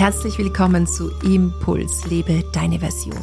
[0.00, 3.20] Herzlich willkommen zu Impuls, lebe deine Version.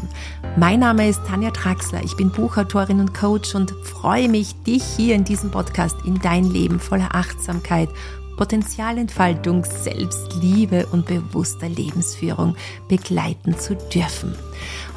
[0.57, 5.15] Mein Name ist Tanja Traxler, ich bin Buchautorin und Coach und freue mich, dich hier
[5.15, 7.89] in diesem Podcast in dein Leben voller Achtsamkeit,
[8.37, 12.55] Potenzialentfaltung, Selbstliebe und bewusster Lebensführung
[12.87, 14.35] begleiten zu dürfen.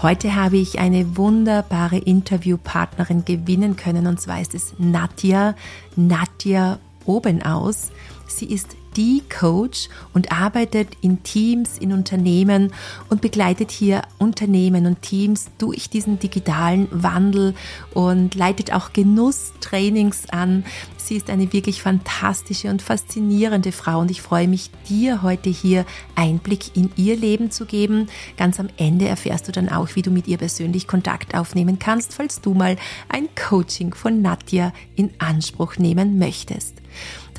[0.03, 5.55] Heute habe ich eine wunderbare Interviewpartnerin gewinnen können und zwar ist es Nadja,
[5.97, 7.91] Nadja Obenaus.
[8.27, 12.73] Sie ist die Coach und arbeitet in Teams, in Unternehmen
[13.09, 17.55] und begleitet hier Unternehmen und Teams durch diesen digitalen Wandel
[17.95, 20.65] und leitet auch Genusstrainings an.
[20.97, 25.85] Sie ist eine wirklich fantastische und faszinierende Frau und ich freue mich, dir heute hier
[26.15, 28.09] Einblick in ihr Leben zu geben.
[28.37, 32.15] Ganz am Ende erfährst du dann auch, wie du mit ihr persönlich Kontakt aufnehmen kannst,
[32.15, 32.77] falls du mal
[33.09, 36.81] ein Coaching von Nadja in Anspruch nehmen möchtest.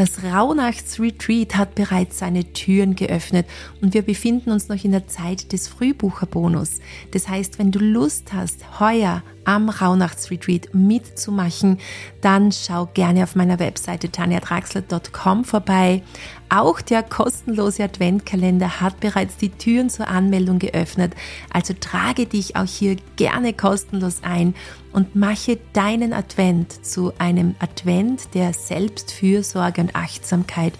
[0.02, 3.46] Das Rauhnachtsretreat hat bereits seine Türen geöffnet
[3.84, 6.80] und wir befinden uns noch in der Zeit des Frühbucherbonus.
[7.12, 11.80] Das heißt, wenn du Lust hast, heuer am Rauhnachtsretreat mitzumachen,
[12.22, 16.04] dann schau gerne auf meiner Webseite tanjadraxler.com vorbei.
[16.50, 21.16] Auch der kostenlose Adventkalender hat bereits die Türen zur Anmeldung geöffnet,
[21.52, 24.54] also trage dich auch hier gerne kostenlos ein
[24.92, 30.74] und mache deinen Advent zu einem Advent der Selbstfürsorge und Achtsamkeit.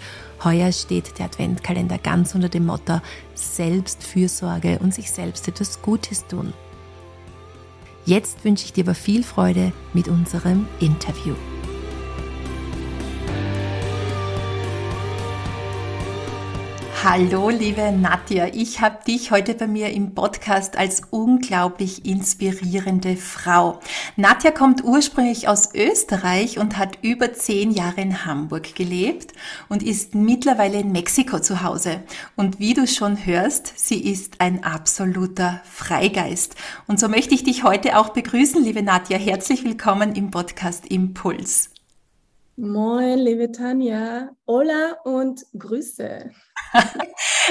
[0.44, 3.00] Heuer steht der Adventkalender ganz unter dem Motto
[3.34, 6.52] Selbstfürsorge und sich selbst etwas Gutes tun.
[8.04, 11.34] Jetzt wünsche ich dir aber viel Freude mit unserem Interview.
[17.04, 18.46] Hallo, liebe Nadja.
[18.54, 23.80] Ich habe dich heute bei mir im Podcast als unglaublich inspirierende Frau.
[24.14, 29.32] Nadja kommt ursprünglich aus Österreich und hat über zehn Jahre in Hamburg gelebt
[29.68, 32.04] und ist mittlerweile in Mexiko zu Hause.
[32.36, 36.54] Und wie du schon hörst, sie ist ein absoluter Freigeist.
[36.86, 39.18] Und so möchte ich dich heute auch begrüßen, liebe Nadja.
[39.18, 41.71] Herzlich willkommen im Podcast Impuls.
[42.56, 44.28] Moin, liebe Tanja.
[44.46, 46.30] Hola und Grüße.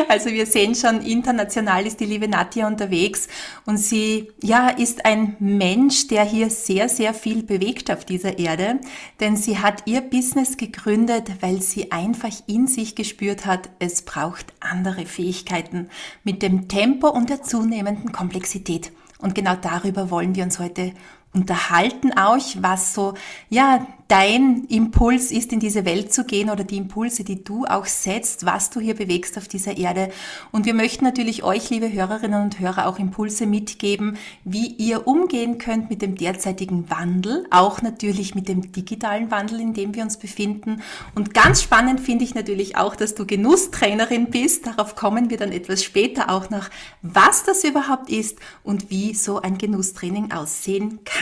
[0.08, 3.28] Also wir sehen schon, international ist die liebe Nadja unterwegs
[3.66, 8.80] und sie, ja, ist ein Mensch, der hier sehr, sehr viel bewegt auf dieser Erde,
[9.20, 14.54] denn sie hat ihr Business gegründet, weil sie einfach in sich gespürt hat, es braucht
[14.62, 15.90] andere Fähigkeiten
[16.24, 18.94] mit dem Tempo und der zunehmenden Komplexität.
[19.20, 20.94] Und genau darüber wollen wir uns heute
[21.34, 23.14] unterhalten auch, was so,
[23.50, 27.86] ja, dein Impuls ist, in diese Welt zu gehen oder die Impulse, die du auch
[27.86, 30.10] setzt, was du hier bewegst auf dieser Erde.
[30.52, 35.60] Und wir möchten natürlich euch, liebe Hörerinnen und Hörer, auch Impulse mitgeben, wie ihr umgehen
[35.60, 40.18] könnt mit dem derzeitigen Wandel, auch natürlich mit dem digitalen Wandel, in dem wir uns
[40.18, 40.82] befinden.
[41.16, 44.68] Und ganz spannend finde ich natürlich auch, dass du Genusstrainerin bist.
[44.68, 46.70] Darauf kommen wir dann etwas später auch noch,
[47.02, 51.21] was das überhaupt ist und wie so ein Genusstraining aussehen kann.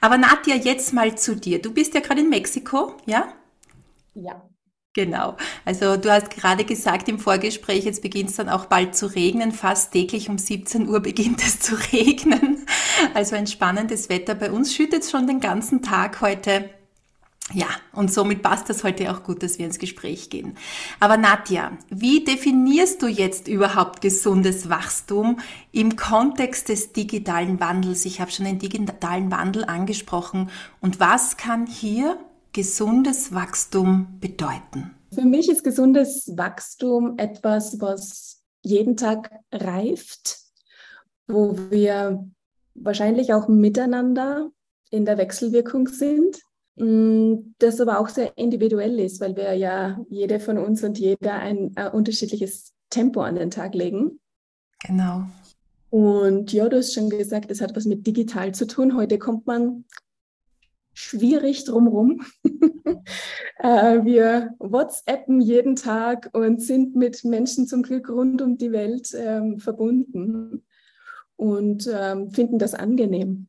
[0.00, 1.60] Aber Nadja, jetzt mal zu dir.
[1.60, 3.32] Du bist ja gerade in Mexiko, ja?
[4.14, 4.42] Ja.
[4.92, 5.36] Genau.
[5.64, 9.52] Also du hast gerade gesagt im Vorgespräch, jetzt beginnt es dann auch bald zu regnen.
[9.52, 12.66] Fast täglich um 17 Uhr beginnt es zu regnen.
[13.14, 14.34] Also ein spannendes Wetter.
[14.34, 16.70] Bei uns schüttet es schon den ganzen Tag heute.
[17.52, 20.56] Ja, und somit passt das heute auch gut, dass wir ins Gespräch gehen.
[21.00, 25.40] Aber Nadja, wie definierst du jetzt überhaupt gesundes Wachstum
[25.72, 28.04] im Kontext des digitalen Wandels?
[28.04, 30.50] Ich habe schon den digitalen Wandel angesprochen.
[30.80, 32.18] Und was kann hier
[32.52, 34.94] gesundes Wachstum bedeuten?
[35.12, 40.38] Für mich ist gesundes Wachstum etwas, was jeden Tag reift,
[41.26, 42.24] wo wir
[42.74, 44.50] wahrscheinlich auch miteinander
[44.90, 46.40] in der Wechselwirkung sind
[46.76, 51.72] das aber auch sehr individuell ist, weil wir ja jede von uns und jeder ein,
[51.74, 54.20] ein unterschiedliches Tempo an den Tag legen.
[54.86, 55.24] Genau.
[55.90, 58.96] Und ja, du hast schon gesagt, es hat was mit digital zu tun.
[58.96, 59.84] Heute kommt man
[60.94, 62.24] schwierig drumherum.
[63.62, 69.14] Äh, wir WhatsAppen jeden Tag und sind mit Menschen zum Glück rund um die Welt
[69.14, 70.64] ähm, verbunden
[71.36, 73.48] und ähm, finden das angenehm.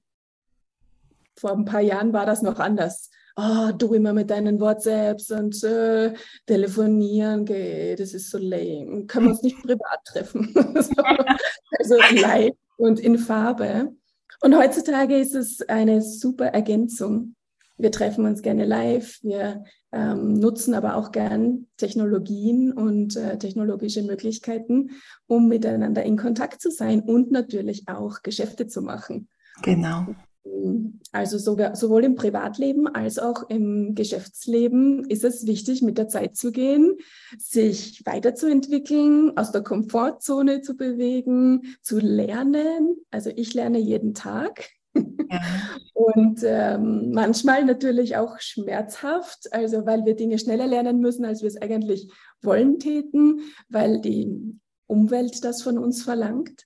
[1.37, 5.63] Vor ein paar Jahren war das noch anders oh, du immer mit deinen WhatsApps und
[5.63, 6.13] äh,
[6.45, 9.05] telefonieren geht, das ist so lame.
[9.07, 10.53] Können wir uns nicht privat treffen?
[11.79, 13.93] also live und in Farbe.
[14.41, 17.35] Und heutzutage ist es eine super Ergänzung.
[17.77, 24.03] Wir treffen uns gerne live, wir ähm, nutzen aber auch gern Technologien und äh, technologische
[24.03, 24.91] Möglichkeiten,
[25.27, 29.29] um miteinander in Kontakt zu sein und natürlich auch Geschäfte zu machen.
[29.63, 30.15] Genau.
[31.11, 36.35] Also sogar, sowohl im Privatleben als auch im Geschäftsleben ist es wichtig, mit der Zeit
[36.35, 36.97] zu gehen,
[37.37, 42.95] sich weiterzuentwickeln, aus der Komfortzone zu bewegen, zu lernen.
[43.11, 44.69] Also ich lerne jeden Tag.
[44.95, 45.03] Ja.
[45.93, 51.47] Und ähm, manchmal natürlich auch schmerzhaft, also weil wir Dinge schneller lernen müssen, als wir
[51.47, 52.11] es eigentlich
[52.41, 54.57] wollen täten, weil die
[54.87, 56.65] Umwelt das von uns verlangt.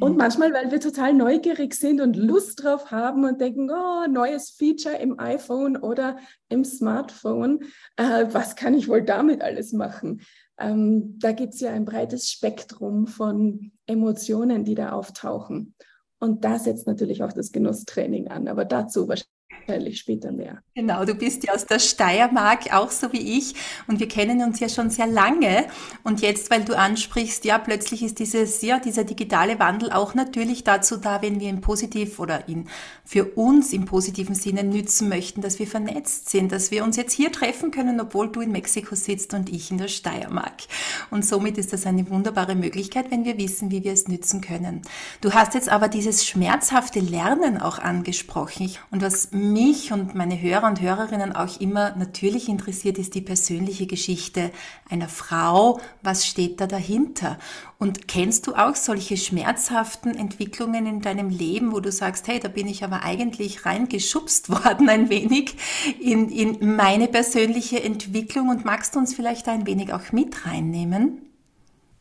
[0.00, 4.50] Und manchmal, weil wir total neugierig sind und Lust drauf haben und denken, oh, neues
[4.50, 6.16] Feature im iPhone oder
[6.48, 7.60] im Smartphone,
[7.96, 10.22] äh, was kann ich wohl damit alles machen?
[10.58, 15.74] Ähm, da gibt es ja ein breites Spektrum von Emotionen, die da auftauchen.
[16.18, 19.31] Und da setzt natürlich auch das Genusstraining an, aber dazu wahrscheinlich
[19.66, 20.62] wahrscheinlich später mehr.
[20.74, 23.54] Genau, du bist ja aus der Steiermark, auch so wie ich.
[23.86, 25.66] Und wir kennen uns ja schon sehr lange.
[26.02, 30.64] Und jetzt, weil du ansprichst, ja, plötzlich ist dieses, ja, dieser digitale Wandel auch natürlich
[30.64, 32.68] dazu da, wenn wir ihn positiv oder ihn
[33.04, 37.12] für uns im positiven Sinne nützen möchten, dass wir vernetzt sind, dass wir uns jetzt
[37.12, 40.62] hier treffen können, obwohl du in Mexiko sitzt und ich in der Steiermark.
[41.10, 44.82] Und somit ist das eine wunderbare Möglichkeit, wenn wir wissen, wie wir es nützen können.
[45.20, 48.72] Du hast jetzt aber dieses schmerzhafte Lernen auch angesprochen.
[48.90, 53.86] Und was mich und meine Hörer und Hörerinnen auch immer natürlich interessiert, ist die persönliche
[53.86, 54.50] Geschichte
[54.88, 55.80] einer Frau.
[56.02, 57.38] Was steht da dahinter?
[57.78, 62.48] Und kennst du auch solche schmerzhaften Entwicklungen in deinem Leben, wo du sagst, hey, da
[62.48, 65.56] bin ich aber eigentlich reingeschubst worden ein wenig
[66.00, 71.30] in, in meine persönliche Entwicklung und magst du uns vielleicht ein wenig auch mit reinnehmen?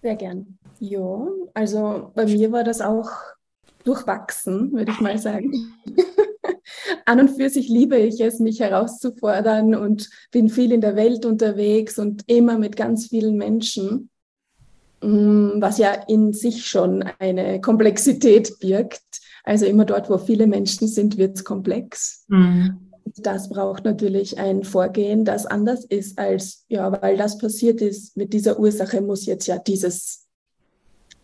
[0.01, 0.57] Sehr gern.
[0.79, 3.11] Ja, also bei mir war das auch
[3.83, 5.51] durchwachsen, würde ich mal sagen.
[7.05, 11.25] An und für sich liebe ich es, mich herauszufordern und bin viel in der Welt
[11.25, 14.09] unterwegs und immer mit ganz vielen Menschen,
[15.01, 19.01] mm, was ja in sich schon eine Komplexität birgt.
[19.43, 22.25] Also immer dort, wo viele Menschen sind, wird es komplex.
[22.27, 22.91] Mhm.
[23.17, 28.31] Das braucht natürlich ein Vorgehen, das anders ist als, ja, weil das passiert ist, mit
[28.31, 30.20] dieser Ursache muss jetzt ja dieses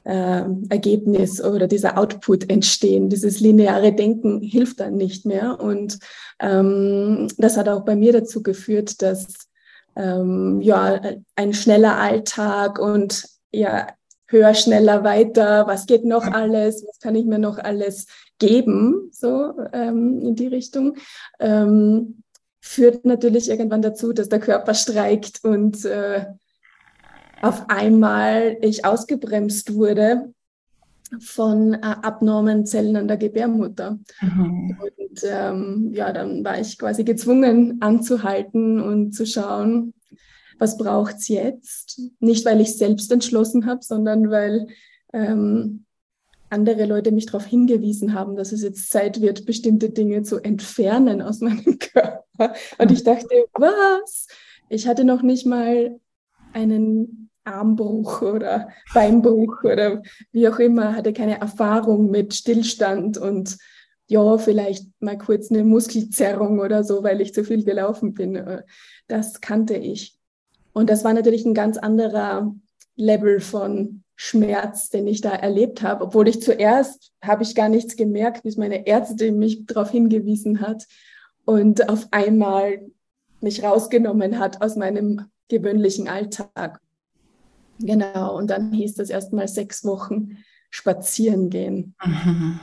[0.07, 3.09] äh, Ergebnis oder dieser Output entstehen.
[3.09, 5.59] Dieses lineare Denken hilft dann nicht mehr.
[5.59, 6.00] Und
[6.39, 9.50] ähm, das hat auch bei mir dazu geführt, dass
[9.98, 11.01] ähm, ja
[11.36, 13.88] ein schneller Alltag und ja
[14.27, 18.07] höher, schneller, weiter, was geht noch alles, was kann ich mir noch alles
[18.39, 20.98] geben, so ähm, in die Richtung,
[21.39, 22.24] ähm,
[22.62, 26.25] führt natürlich irgendwann dazu, dass der Körper streikt und äh,
[27.42, 30.34] auf einmal ich ausgebremst wurde
[31.19, 34.00] von äh, abnormen Zellen an der Gebärmutter.
[34.22, 34.78] Mhm.
[34.80, 39.94] Und ähm, ja, dann war ich quasi gezwungen anzuhalten und zu schauen,
[40.60, 42.01] was braucht es jetzt?
[42.19, 44.68] Nicht, weil ich selbst entschlossen habe, sondern weil
[45.13, 45.86] ähm,
[46.50, 51.22] andere Leute mich darauf hingewiesen haben, dass es jetzt Zeit wird, bestimmte Dinge zu entfernen
[51.22, 52.54] aus meinem Körper.
[52.78, 54.28] Und ich dachte, was?
[54.69, 56.00] Ich hatte noch nicht mal
[56.54, 60.01] einen Armbruch oder Beinbruch oder
[60.31, 63.57] wie auch immer, hatte keine Erfahrung mit Stillstand und
[64.07, 68.61] ja, vielleicht mal kurz eine Muskelzerrung oder so, weil ich zu viel gelaufen bin.
[69.07, 70.17] Das kannte ich.
[70.73, 72.55] Und das war natürlich ein ganz anderer
[72.95, 77.95] Level von Schmerz, den ich da erlebt habe, obwohl ich zuerst habe ich gar nichts
[77.95, 80.88] gemerkt, bis meine Ärztin mich darauf hingewiesen hat
[81.45, 82.81] und auf einmal
[83.41, 86.79] mich rausgenommen hat aus meinem gewöhnlichen Alltag.
[87.79, 90.38] Genau, und dann hieß das erstmal sechs Wochen
[90.69, 91.96] spazieren gehen.
[92.03, 92.60] Mhm.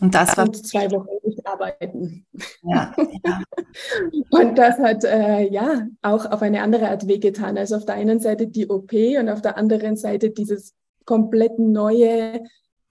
[0.00, 0.46] Und das war.
[0.46, 2.26] Und zwei Wochen nicht arbeiten.
[2.62, 3.42] Ja, ja.
[4.30, 7.56] Und das hat äh, ja auch auf eine andere Art wehgetan.
[7.56, 10.74] Also auf der einen Seite die OP und auf der anderen Seite dieses
[11.06, 12.42] komplett neue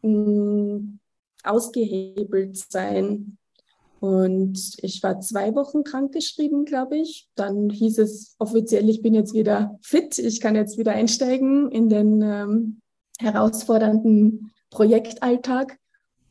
[0.02, 1.00] mh, mm,
[1.44, 3.38] ausgehebelt sein
[4.06, 7.28] und ich war zwei Wochen krankgeschrieben, glaube ich.
[7.34, 11.90] Dann hieß es offiziell, ich bin jetzt wieder fit, ich kann jetzt wieder einsteigen in
[11.90, 12.82] den ähm,
[13.18, 15.80] herausfordernden Projektalltag.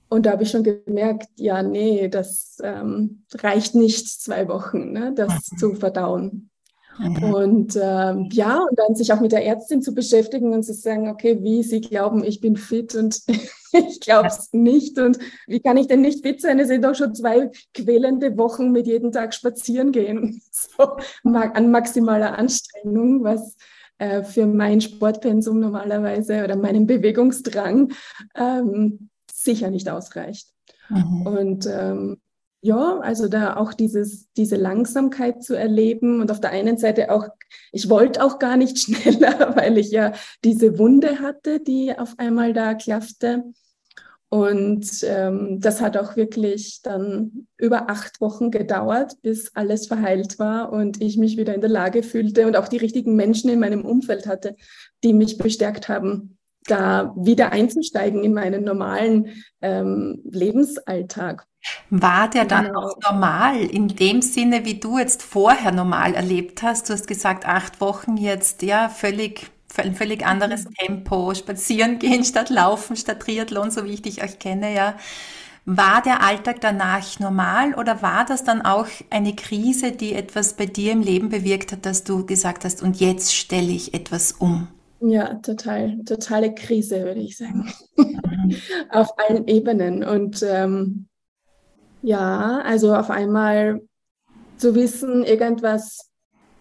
[0.08, 5.12] Und da habe ich schon gemerkt, ja, nee, das ähm, reicht nicht, zwei Wochen, ne,
[5.12, 5.58] das mhm.
[5.58, 6.50] zu verdauen.
[6.98, 7.34] Mhm.
[7.34, 11.08] Und ähm, ja, und dann sich auch mit der Ärztin zu beschäftigen und zu sagen,
[11.08, 13.20] okay, wie Sie glauben, ich bin fit und
[13.72, 14.98] ich glaube es nicht.
[14.98, 16.58] Und wie kann ich denn nicht fit sein?
[16.58, 20.40] Es sind doch schon zwei quälende Wochen mit jeden Tag spazieren gehen.
[20.50, 23.56] So an maximaler Anstrengung, was
[23.98, 27.92] äh, für mein Sportpensum normalerweise oder meinen Bewegungsdrang
[28.34, 30.48] ähm, sicher nicht ausreicht.
[30.88, 31.26] Mhm.
[31.26, 32.18] Und ähm,
[32.64, 37.28] ja, also da auch dieses, diese Langsamkeit zu erleben und auf der einen Seite auch,
[37.72, 40.12] ich wollte auch gar nicht schneller, weil ich ja
[40.44, 43.44] diese Wunde hatte, die auf einmal da klaffte.
[44.30, 50.72] Und ähm, das hat auch wirklich dann über acht Wochen gedauert, bis alles verheilt war
[50.72, 53.84] und ich mich wieder in der Lage fühlte und auch die richtigen Menschen in meinem
[53.84, 54.56] Umfeld hatte,
[55.04, 59.28] die mich bestärkt haben, da wieder einzusteigen in meinen normalen
[59.60, 61.46] ähm, Lebensalltag.
[61.90, 62.80] War der dann genau.
[62.80, 66.88] auch normal in dem Sinne, wie du jetzt vorher normal erlebt hast?
[66.88, 70.74] Du hast gesagt, acht Wochen jetzt, ja, völlig, ein völlig anderes mhm.
[70.74, 74.94] Tempo, spazieren gehen statt laufen, statt Triathlon, so wie ich dich euch kenne, ja.
[75.66, 80.66] War der Alltag danach normal oder war das dann auch eine Krise, die etwas bei
[80.66, 84.68] dir im Leben bewirkt hat, dass du gesagt hast, und jetzt stelle ich etwas um?
[85.00, 87.72] Ja, total, totale Krise, würde ich sagen.
[87.96, 88.20] Mhm.
[88.90, 90.04] Auf allen Ebenen.
[90.04, 91.06] Und ähm,
[92.04, 93.80] ja, also auf einmal
[94.58, 96.10] zu wissen, irgendwas,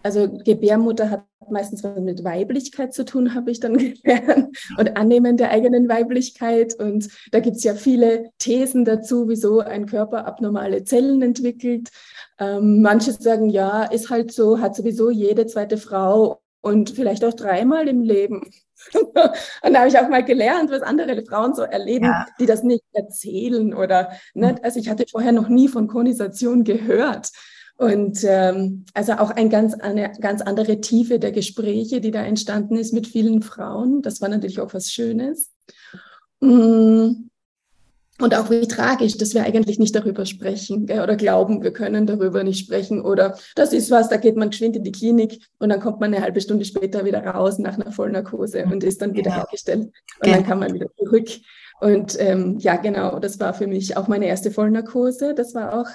[0.02, 5.36] also Gebärmutter hat meistens was mit Weiblichkeit zu tun, habe ich dann gelernt, und Annehmen
[5.36, 6.74] der eigenen Weiblichkeit.
[6.74, 11.90] Und da gibt es ja viele Thesen dazu, wieso ein Körper abnormale Zellen entwickelt.
[12.38, 17.34] Ähm, manche sagen, ja, ist halt so, hat sowieso jede zweite Frau und vielleicht auch
[17.34, 18.50] dreimal im Leben.
[19.62, 22.26] und da habe ich auch mal gelernt, was andere Frauen so erleben, ja.
[22.38, 24.52] die das nicht erzählen oder, ne?
[24.52, 24.58] Mhm.
[24.62, 27.30] also ich hatte vorher noch nie von Konisation gehört.
[27.76, 32.76] Und ähm, also auch ein ganz, eine ganz andere Tiefe der Gespräche, die da entstanden
[32.76, 34.00] ist mit vielen Frauen.
[34.00, 35.50] Das war natürlich auch was Schönes.
[36.40, 37.30] Mm.
[38.20, 42.44] Und auch wie tragisch, dass wir eigentlich nicht darüber sprechen oder glauben, wir können darüber
[42.44, 45.80] nicht sprechen oder das ist was, da geht man geschwind in die Klinik und dann
[45.80, 49.30] kommt man eine halbe Stunde später wieder raus nach einer Vollnarkose und ist dann wieder
[49.30, 49.36] genau.
[49.36, 50.36] hergestellt und genau.
[50.36, 51.28] dann kann man wieder zurück.
[51.80, 55.34] Und ähm, ja, genau, das war für mich auch meine erste Vollnarkose.
[55.34, 55.88] Das war auch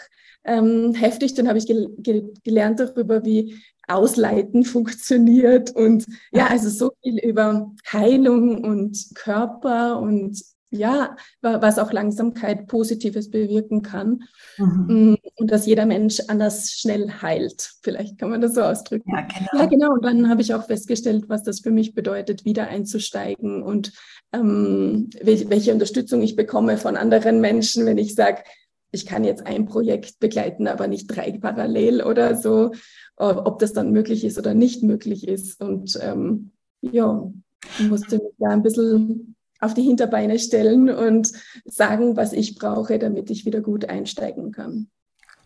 [0.43, 1.35] ähm, heftig.
[1.35, 3.55] Dann habe ich gel gel gelernt darüber, wie
[3.87, 11.91] Ausleiten funktioniert und ja, also so viel über Heilung und Körper und ja, was auch
[11.91, 14.23] Langsamkeit Positives bewirken kann.
[14.57, 15.13] Mhm.
[15.13, 17.71] Mm, und dass jeder Mensch anders schnell heilt.
[17.81, 19.09] Vielleicht kann man das so ausdrücken.
[19.11, 19.63] Ja, genau.
[19.63, 19.91] Ja, genau.
[19.93, 23.93] Und dann habe ich auch festgestellt, was das für mich bedeutet, wieder einzusteigen und
[24.31, 28.43] ähm, welche Unterstützung ich bekomme von anderen Menschen, wenn ich sage,
[28.91, 32.71] ich kann jetzt ein Projekt begleiten, aber nicht drei parallel oder so,
[33.17, 35.61] ob das dann möglich ist oder nicht möglich ist.
[35.61, 37.31] Und ähm, ja,
[37.79, 41.31] musste mich da ein bisschen auf die Hinterbeine stellen und
[41.65, 44.89] sagen, was ich brauche, damit ich wieder gut einsteigen kann.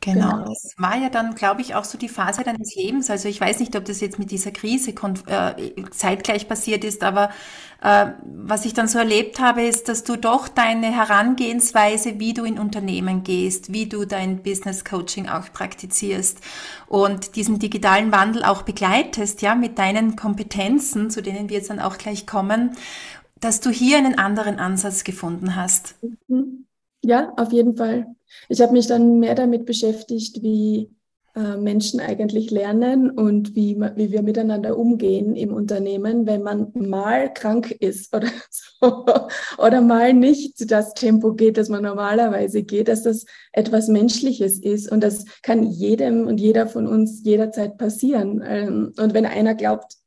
[0.04, 0.32] Genau.
[0.32, 0.46] genau.
[0.50, 3.10] Das war ja dann, glaube ich, auch so die Phase deines Lebens.
[3.10, 7.30] Also ich weiß nicht, ob das jetzt mit dieser Krise äh, zeitgleich passiert ist, aber
[7.82, 12.44] äh, was ich dann so erlebt habe, ist, dass du doch deine Herangehensweise, wie du
[12.44, 16.40] in Unternehmen gehst, wie du dein Business Coaching auch praktizierst
[16.88, 21.80] und diesen digitalen Wandel auch begleitest, ja, mit deinen Kompetenzen, zu denen wir jetzt dann
[21.80, 22.76] auch gleich kommen
[23.44, 25.96] dass du hier einen anderen Ansatz gefunden hast.
[26.28, 26.66] Mhm.
[27.04, 28.08] Ja, auf jeden Fall.
[28.48, 30.90] Ich habe mich dann mehr damit beschäftigt, wie
[31.36, 37.34] äh, Menschen eigentlich lernen und wie, wie wir miteinander umgehen im Unternehmen, wenn man mal
[37.34, 39.06] krank ist oder so,
[39.58, 44.92] oder mal nicht das Tempo geht, das man normalerweise geht, dass das etwas Menschliches ist
[44.92, 48.44] und das kann jedem und jeder von uns jederzeit passieren.
[48.46, 49.98] Ähm, und wenn einer glaubt,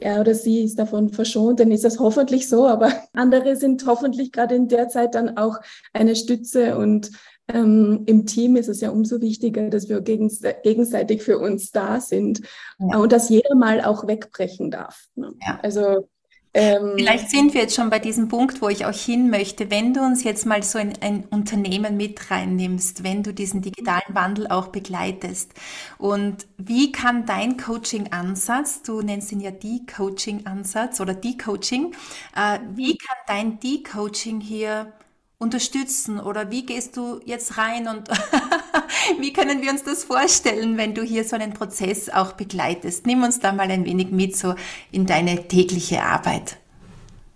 [0.00, 4.32] er oder sie ist davon verschont, dann ist das hoffentlich so, aber andere sind hoffentlich
[4.32, 5.58] gerade in der Zeit dann auch
[5.92, 7.10] eine Stütze und
[7.48, 12.40] ähm, im Team ist es ja umso wichtiger, dass wir gegenseitig für uns da sind
[12.78, 12.98] ja.
[12.98, 15.06] und dass jeder mal auch wegbrechen darf.
[15.14, 15.32] Ne?
[15.46, 15.60] Ja.
[15.62, 16.08] Also
[16.56, 19.70] ähm, Vielleicht sind wir jetzt schon bei diesem Punkt, wo ich auch hin möchte.
[19.70, 24.14] Wenn du uns jetzt mal so in ein Unternehmen mit reinnimmst, wenn du diesen digitalen
[24.14, 25.52] Wandel auch begleitest
[25.98, 31.94] und wie kann dein Coaching-Ansatz, du nennst ihn ja die Coaching-Ansatz oder die Coaching,
[32.34, 34.92] äh, wie kann dein die Coaching hier
[35.38, 38.08] unterstützen oder wie gehst du jetzt rein und
[39.20, 43.06] wie können wir uns das vorstellen, wenn du hier so einen Prozess auch begleitest?
[43.06, 44.54] Nimm uns da mal ein wenig mit so
[44.92, 46.56] in deine tägliche Arbeit.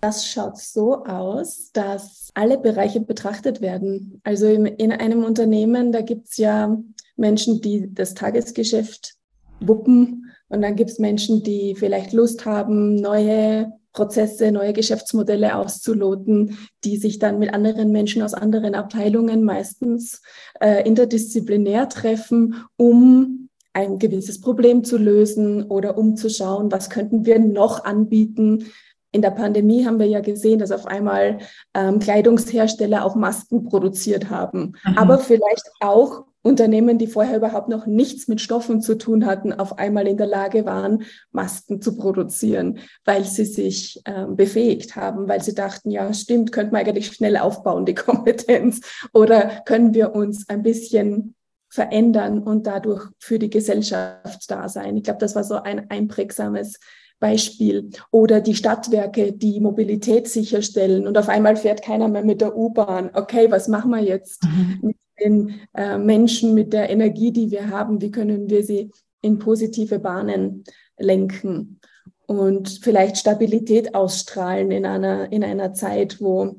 [0.01, 4.19] Das schaut so aus, dass alle Bereiche betrachtet werden.
[4.23, 6.75] Also in einem Unternehmen, da gibt es ja
[7.17, 9.13] Menschen, die das Tagesgeschäft
[9.59, 16.57] wuppen und dann gibt es Menschen, die vielleicht Lust haben, neue Prozesse, neue Geschäftsmodelle auszuloten,
[16.83, 20.21] die sich dann mit anderen Menschen aus anderen Abteilungen meistens
[20.59, 27.25] äh, interdisziplinär treffen, um ein gewisses Problem zu lösen oder um zu schauen, was könnten
[27.25, 28.65] wir noch anbieten.
[29.13, 31.39] In der Pandemie haben wir ja gesehen, dass auf einmal
[31.73, 34.97] ähm, Kleidungshersteller auch Masken produziert haben, mhm.
[34.97, 39.77] aber vielleicht auch Unternehmen, die vorher überhaupt noch nichts mit Stoffen zu tun hatten, auf
[39.77, 45.43] einmal in der Lage waren, Masken zu produzieren, weil sie sich äh, befähigt haben, weil
[45.43, 48.81] sie dachten, ja, stimmt, könnte man eigentlich schnell aufbauen, die Kompetenz,
[49.13, 51.35] oder können wir uns ein bisschen
[51.69, 54.97] verändern und dadurch für die Gesellschaft da sein.
[54.97, 56.79] Ich glaube, das war so ein einprägsames
[57.21, 57.91] Beispiel.
[58.09, 63.11] Oder die Stadtwerke, die Mobilität sicherstellen und auf einmal fährt keiner mehr mit der U-Bahn.
[63.13, 64.79] Okay, was machen wir jetzt mhm.
[64.81, 68.01] mit den äh, Menschen, mit der Energie, die wir haben?
[68.01, 70.63] Wie können wir sie in positive Bahnen
[70.97, 71.79] lenken?
[72.25, 76.55] Und vielleicht Stabilität ausstrahlen in einer, in einer Zeit, wo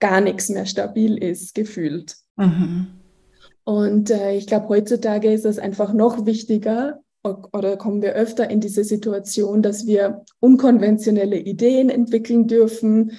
[0.00, 2.16] gar nichts mehr stabil ist, gefühlt.
[2.36, 2.88] Mhm.
[3.64, 8.60] Und äh, ich glaube, heutzutage ist es einfach noch wichtiger, oder kommen wir öfter in
[8.60, 13.12] diese Situation, dass wir unkonventionelle Ideen entwickeln dürfen,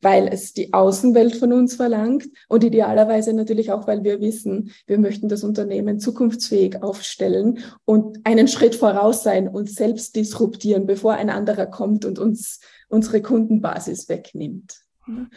[0.00, 4.98] weil es die Außenwelt von uns verlangt und idealerweise natürlich auch, weil wir wissen, wir
[4.98, 11.30] möchten das Unternehmen zukunftsfähig aufstellen und einen Schritt voraus sein, und selbst disruptieren, bevor ein
[11.30, 14.86] anderer kommt und uns unsere Kundenbasis wegnimmt.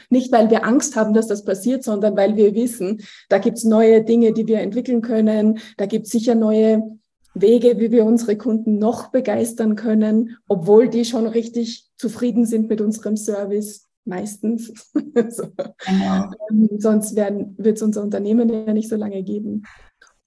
[0.09, 3.63] Nicht, weil wir Angst haben, dass das passiert, sondern weil wir wissen, da gibt es
[3.63, 5.59] neue Dinge, die wir entwickeln können.
[5.77, 6.97] Da gibt es sicher neue
[7.35, 12.81] Wege, wie wir unsere Kunden noch begeistern können, obwohl die schon richtig zufrieden sind mit
[12.81, 13.88] unserem Service.
[14.05, 14.91] Meistens.
[15.29, 15.43] so.
[15.85, 16.31] genau.
[16.49, 19.63] Ähm, sonst wird es unser Unternehmen ja nicht so lange geben.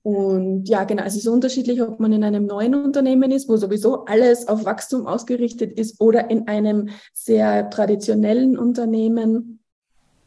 [0.03, 4.05] Und ja, genau, es ist unterschiedlich, ob man in einem neuen Unternehmen ist, wo sowieso
[4.05, 9.61] alles auf Wachstum ausgerichtet ist, oder in einem sehr traditionellen Unternehmen,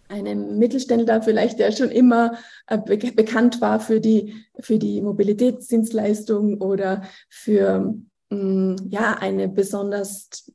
[0.07, 2.37] einem Mittelständler vielleicht, der schon immer
[2.67, 7.95] äh, be bekannt war für die, für die Mobilitätsdienstleistung oder für
[8.29, 10.51] mm, ja, eine besonders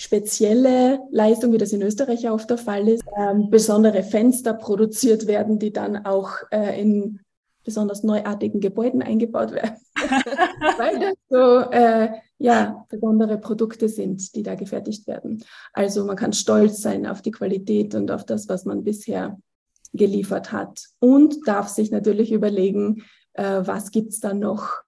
[0.00, 5.58] spezielle Leistung, wie das in Österreich auch der Fall ist, ähm, besondere Fenster produziert werden,
[5.58, 7.20] die dann auch äh, in
[7.64, 9.76] besonders neuartigen Gebäuden eingebaut werden,
[10.78, 15.44] weil das so äh, ja, besondere Produkte sind, die da gefertigt werden.
[15.74, 19.38] Also man kann stolz sein auf die Qualität und auf das, was man bisher
[19.92, 23.04] geliefert hat und darf sich natürlich überlegen,
[23.34, 24.78] äh, was gibt es da noch,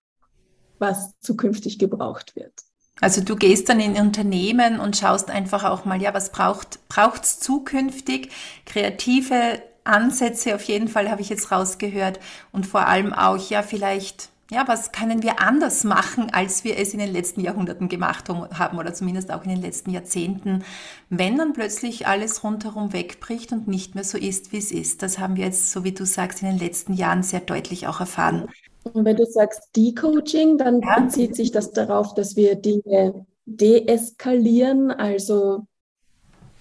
[0.79, 2.55] was zukünftig gebraucht wird.
[3.03, 6.79] Also du gehst dann in Unternehmen und schaust einfach auch mal, ja, was braucht
[7.25, 8.31] es zukünftig?
[8.65, 12.21] Kreative Ansätze auf jeden Fall habe ich jetzt rausgehört
[12.53, 16.93] und vor allem auch, ja, vielleicht, ja, was können wir anders machen, als wir es
[16.93, 20.63] in den letzten Jahrhunderten gemacht haben oder zumindest auch in den letzten Jahrzehnten,
[21.11, 25.03] wenn dann plötzlich alles rundherum wegbricht und nicht mehr so ist, wie es ist.
[25.03, 27.99] Das haben wir jetzt, so wie du sagst, in den letzten Jahren sehr deutlich auch
[27.99, 28.47] erfahren.
[28.85, 31.01] Und wenn du sagst Decoaching, dann ja.
[31.01, 35.67] bezieht sich das darauf, dass wir Dinge deeskalieren, also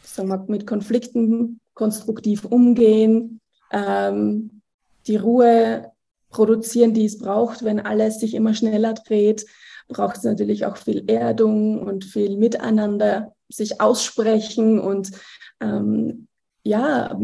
[0.03, 3.39] sagen wir, mit Konflikten konstruktiv umgehen,
[3.71, 4.62] ähm,
[5.07, 5.91] die Ruhe
[6.29, 9.45] produzieren, die es braucht, wenn alles sich immer schneller dreht,
[9.88, 15.12] braucht es natürlich auch viel Erdung und viel Miteinander, sich aussprechen und
[15.60, 16.27] ähm,
[16.63, 17.19] ja,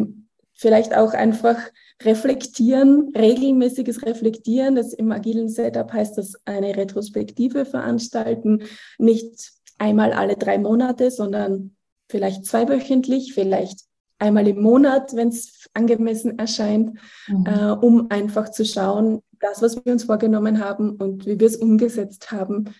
[0.54, 1.58] vielleicht auch einfach
[2.04, 4.76] reflektieren, regelmäßiges Reflektieren.
[4.76, 8.64] Das im agilen Setup heißt das eine Retrospektive veranstalten,
[8.98, 11.76] nicht einmal alle drei Monate, sondern
[12.10, 13.82] vielleicht zweiwöchentlich, vielleicht
[14.20, 17.46] einmal im Monat, wenn es angemessen erscheint, mhm.
[17.46, 21.58] äh, um einfach zu schauen, das, was wir uns vorgenommen haben und wie wir es
[21.58, 22.74] umgesetzt haben,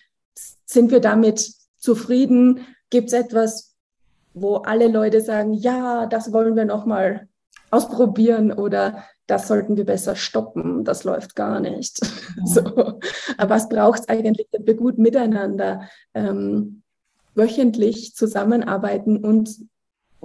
[0.64, 2.60] sind wir damit zufrieden?
[2.90, 3.76] Gibt es etwas,
[4.34, 7.27] wo alle Leute sagen, ja, das wollen wir nochmal
[7.70, 12.00] ausprobieren oder das sollten wir besser stoppen, das läuft gar nicht.
[12.02, 12.10] Ja.
[12.46, 12.60] so.
[13.36, 16.82] Aber was braucht es eigentlich, dass wir gut miteinander ähm,
[17.34, 19.56] wöchentlich zusammenarbeiten und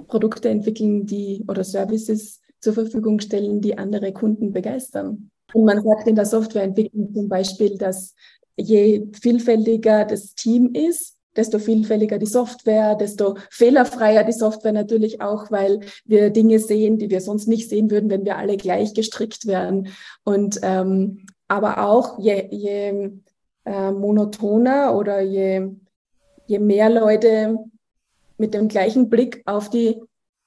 [0.08, 5.30] Produkte entwickeln, die oder Services zur Verfügung stellen, die andere Kunden begeistern.
[5.52, 8.14] Und man sagt in der Softwareentwicklung zum Beispiel, dass
[8.56, 15.50] je vielfältiger das Team ist, desto vielfältiger die Software, desto fehlerfreier die Software natürlich auch,
[15.50, 19.46] weil wir Dinge sehen, die wir sonst nicht sehen würden, wenn wir alle gleich gestrickt
[19.46, 19.88] wären.
[20.24, 23.10] Und ähm, aber auch je, je
[23.64, 25.70] äh, monotoner oder je,
[26.46, 27.58] je mehr Leute
[28.38, 30.02] mit dem gleichen Blick auf die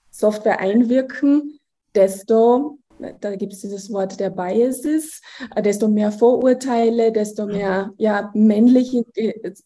[0.10, 1.60] Software einwirken,
[1.96, 2.80] desto,
[3.22, 5.22] da gibt es dieses Wort der Biases,
[5.64, 9.04] desto mehr Vorurteile, desto mehr ja, männliche,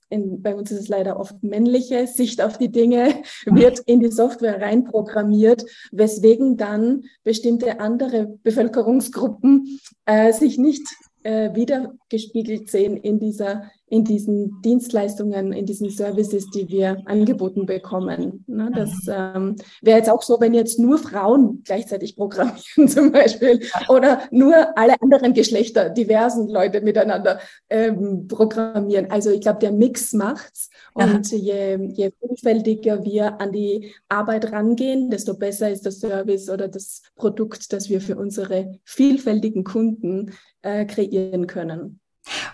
[0.09, 4.11] in, bei uns ist es leider oft männliche Sicht auf die Dinge, wird in die
[4.11, 10.87] Software reinprogrammiert, weswegen dann bestimmte andere Bevölkerungsgruppen äh, sich nicht
[11.23, 18.45] äh, wiedergespiegelt sehen in dieser in diesen Dienstleistungen, in diesen Services, die wir angeboten bekommen.
[18.47, 23.59] Ne, das ähm, wäre jetzt auch so, wenn jetzt nur Frauen gleichzeitig programmieren zum Beispiel
[23.89, 29.11] oder nur alle anderen Geschlechter, diversen Leute miteinander ähm, programmieren.
[29.11, 30.69] Also ich glaube, der Mix macht's.
[30.93, 36.69] Und je, je vielfältiger wir an die Arbeit rangehen, desto besser ist der Service oder
[36.69, 42.00] das Produkt, das wir für unsere vielfältigen Kunden äh, kreieren können.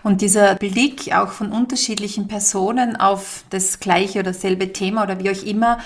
[0.02, 5.30] Und dieser Blick auch von unterschiedlichen Personen auf das gleiche oder dasselbe Thema oder wie
[5.30, 5.78] auch immer,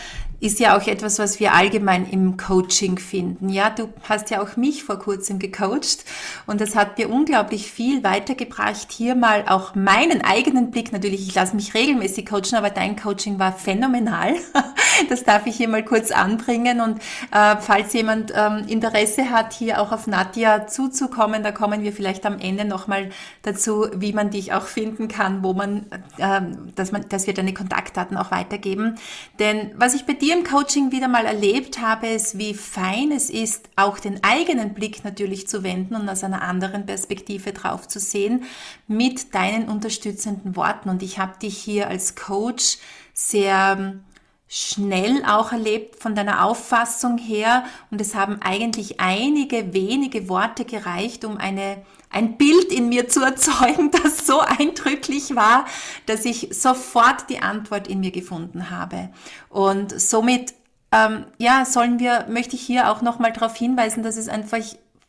[0.42, 3.48] ist ja auch etwas, was wir allgemein im Coaching finden.
[3.48, 6.04] Ja, du hast ja auch mich vor kurzem gecoacht
[6.46, 8.90] und das hat mir unglaublich viel weitergebracht.
[8.90, 10.92] Hier mal auch meinen eigenen Blick.
[10.92, 14.34] Natürlich, ich lasse mich regelmäßig coachen, aber dein Coaching war phänomenal.
[15.08, 16.80] Das darf ich hier mal kurz anbringen.
[16.82, 16.98] Und
[17.32, 22.26] äh, falls jemand ähm, Interesse hat, hier auch auf Nadja zuzukommen, da kommen wir vielleicht
[22.26, 23.08] am Ende nochmal
[23.40, 25.86] dazu, wie man dich auch finden kann, wo man,
[26.18, 26.42] äh,
[26.74, 28.96] dass man, dass wir deine Kontaktdaten auch weitergeben.
[29.38, 33.28] Denn was ich bei dir im Coaching wieder mal erlebt habe, ist, wie fein es
[33.28, 38.00] ist, auch den eigenen Blick natürlich zu wenden und aus einer anderen Perspektive drauf zu
[38.00, 38.44] sehen
[38.86, 40.88] mit deinen unterstützenden Worten.
[40.88, 42.78] Und ich habe dich hier als Coach
[43.12, 44.04] sehr ähm,
[44.48, 51.24] schnell auch erlebt von deiner Auffassung her und es haben eigentlich einige wenige Worte gereicht,
[51.24, 55.66] um eine ein Bild in mir zu erzeugen, das so eindrücklich war,
[56.06, 59.10] dass ich sofort die Antwort in mir gefunden habe.
[59.48, 60.54] Und somit
[60.92, 64.58] ähm, ja, sollen wir, möchte ich hier auch nochmal darauf hinweisen, dass es einfach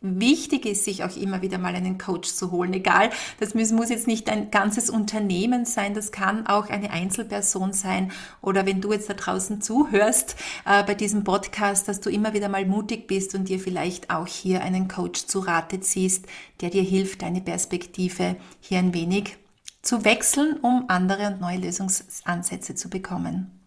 [0.04, 2.72] wichtig ist, sich auch immer wieder mal einen Coach zu holen.
[2.74, 8.12] Egal, das muss, jetzt nicht ein ganzes Unternehmen sein, das kann auch eine Einzelperson sein.
[8.40, 10.36] Oder wenn du jetzt da draußen zuhörst
[10.66, 14.26] äh, bei diesem Podcast, dass du immer wieder mal mutig bist und dir vielleicht auch
[14.26, 16.26] hier einen Coach zu Rate ziehst,
[16.60, 19.36] der dir hilft, deine Perspektive hier ein wenig
[19.82, 23.63] zu wechseln, um andere und neue Lösungsansätze zu bekommen.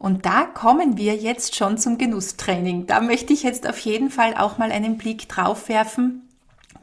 [0.00, 2.86] Und da kommen wir jetzt schon zum Genusstraining.
[2.86, 6.22] Da möchte ich jetzt auf jeden Fall auch mal einen Blick drauf werfen,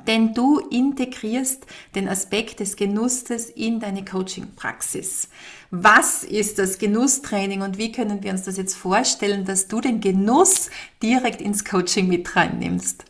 [0.06, 5.30] denn du integrierst den Aspekt des Genusses in deine Coaching-Praxis.
[5.72, 10.00] Was ist das Genusstraining und wie können wir uns das jetzt vorstellen, dass du den
[10.00, 10.70] Genuss
[11.02, 13.04] direkt ins Coaching mit reinnimmst?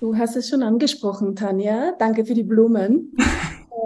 [0.00, 1.92] Du hast es schon angesprochen, Tanja.
[1.96, 3.12] Danke für die Blumen.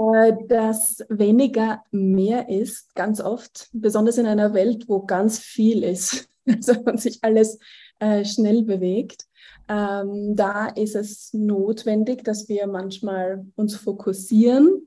[0.03, 6.29] Äh, dass weniger mehr ist, ganz oft, besonders in einer Welt, wo ganz viel ist,
[6.47, 7.59] also und sich alles
[8.01, 9.27] äh, schnell bewegt.
[9.69, 14.87] Ähm, da ist es notwendig, dass wir manchmal uns fokussieren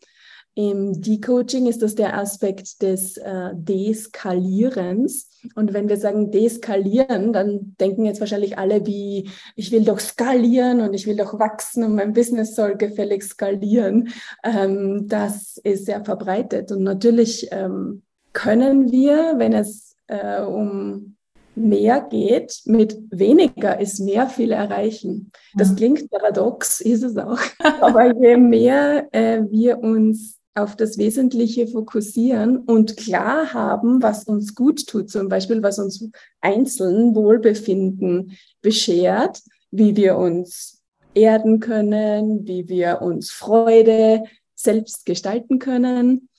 [0.55, 5.29] im Decoaching ist das der Aspekt des äh, Deskalierens.
[5.53, 10.79] Und wenn wir sagen deskalieren, dann denken jetzt wahrscheinlich alle wie, ich will doch skalieren
[10.79, 14.09] und ich will doch wachsen und mein Business soll gefällig skalieren.
[14.45, 16.71] Ähm, das ist sehr verbreitet.
[16.71, 21.15] Und natürlich ähm, können wir, wenn es äh, um
[21.55, 25.31] mehr geht, mit weniger ist mehr viel erreichen.
[25.55, 27.39] Das klingt paradox, ist es auch.
[27.81, 34.55] Aber je mehr äh, wir uns auf das Wesentliche fokussieren und klar haben, was uns
[34.55, 39.41] gut tut, zum Beispiel was uns einzeln Wohlbefinden beschert,
[39.71, 40.81] wie wir uns
[41.13, 44.23] erden können, wie wir uns Freude
[44.55, 46.29] selbst gestalten können,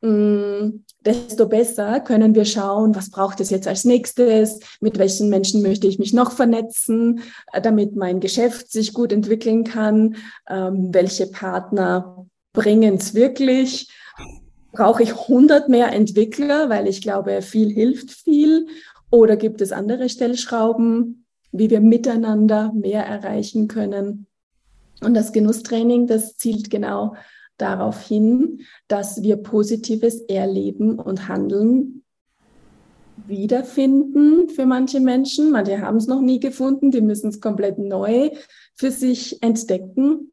[0.00, 5.60] mm, desto besser können wir schauen, was braucht es jetzt als nächstes, mit welchen Menschen
[5.60, 7.20] möchte ich mich noch vernetzen,
[7.52, 10.16] äh, damit mein Geschäft sich gut entwickeln kann,
[10.48, 13.88] ähm, welche Partner bringen es wirklich?
[14.72, 18.66] Brauche ich 100 mehr Entwickler, weil ich glaube, viel hilft viel?
[19.10, 24.26] Oder gibt es andere Stellschrauben, wie wir miteinander mehr erreichen können?
[25.00, 27.14] Und das Genusstraining, das zielt genau
[27.58, 32.02] darauf hin, dass wir positives Erleben und Handeln
[33.26, 35.50] wiederfinden für manche Menschen.
[35.50, 38.30] Manche haben es noch nie gefunden, die müssen es komplett neu
[38.74, 40.32] für sich entdecken.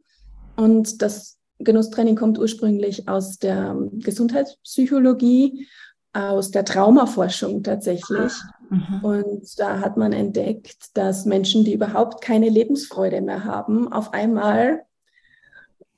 [0.56, 5.68] Und das Genusstraining kommt ursprünglich aus der Gesundheitspsychologie,
[6.14, 8.32] aus der Traumaforschung tatsächlich.
[8.70, 9.04] Mhm.
[9.04, 14.84] Und da hat man entdeckt, dass Menschen, die überhaupt keine Lebensfreude mehr haben, auf einmal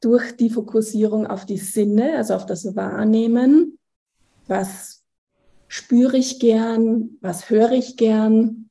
[0.01, 3.78] durch die Fokussierung auf die Sinne, also auf das Wahrnehmen,
[4.47, 5.04] was
[5.67, 8.69] spüre ich gern, was höre ich gern,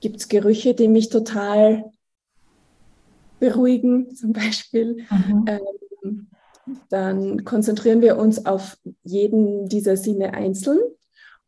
[0.00, 1.92] gibt es Gerüche, die mich total
[3.38, 5.04] beruhigen zum Beispiel.
[5.10, 5.44] Mhm.
[5.46, 6.26] Ähm,
[6.90, 10.80] dann konzentrieren wir uns auf jeden dieser Sinne einzeln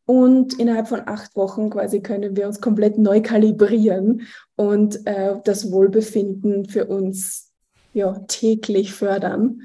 [0.06, 4.22] und innerhalb von acht Wochen quasi können wir uns komplett neu kalibrieren
[4.56, 7.52] und äh, das Wohlbefinden für uns
[7.92, 9.60] ja, täglich fördern.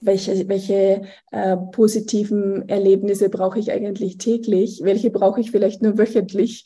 [0.00, 6.64] welche, welche äh, positiven Erlebnisse brauche ich eigentlich täglich, welche brauche ich vielleicht nur wöchentlich.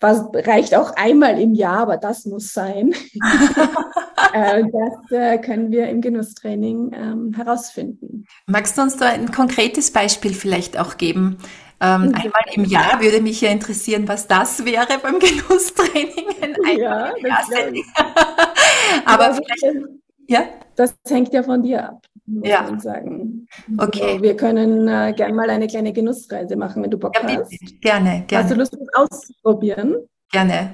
[0.00, 2.92] Was reicht auch einmal im Jahr, aber das muss sein.
[4.32, 8.24] äh, das äh, können wir im Genusstraining ähm, herausfinden.
[8.46, 11.36] Magst du uns da ein konkretes Beispiel vielleicht auch geben?
[11.82, 12.14] Ähm, mhm.
[12.14, 16.78] Einmal im Jahr würde mich ja interessieren, was das wäre beim Genusstraining.
[16.78, 17.12] ja,
[19.04, 19.76] aber vielleicht,
[20.28, 20.44] ja?
[20.80, 22.62] Das hängt ja von dir ab, muss ja.
[22.62, 23.46] man sagen.
[23.76, 24.02] Okay.
[24.02, 27.52] Also wir können äh, gerne mal eine kleine Genussreise machen, wenn du Bock ja, hast.
[27.82, 28.44] Gerne, gerne.
[28.44, 29.96] Hast du Lust, das auszuprobieren?
[30.32, 30.72] Gerne.